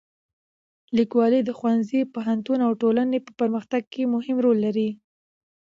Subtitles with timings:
[0.97, 4.89] لیکوالی د ښوونځي، پوهنتون او ټولنې په پرمختګ کې مهم رول لري.